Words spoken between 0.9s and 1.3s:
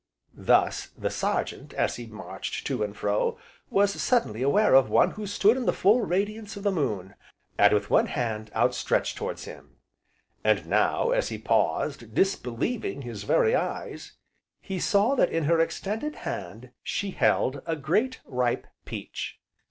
the